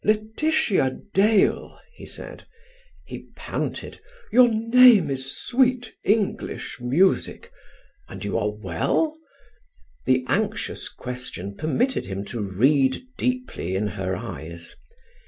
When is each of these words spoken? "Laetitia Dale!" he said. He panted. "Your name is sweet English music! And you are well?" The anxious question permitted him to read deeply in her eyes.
"Laetitia 0.03 0.97
Dale!" 1.13 1.79
he 1.93 2.07
said. 2.07 2.47
He 3.05 3.27
panted. 3.35 3.99
"Your 4.31 4.47
name 4.51 5.11
is 5.11 5.37
sweet 5.37 5.93
English 6.03 6.79
music! 6.79 7.51
And 8.09 8.25
you 8.25 8.35
are 8.35 8.49
well?" 8.49 9.13
The 10.07 10.25
anxious 10.27 10.89
question 10.89 11.55
permitted 11.55 12.07
him 12.07 12.25
to 12.33 12.41
read 12.41 13.03
deeply 13.15 13.75
in 13.75 13.89
her 13.89 14.15
eyes. 14.15 14.75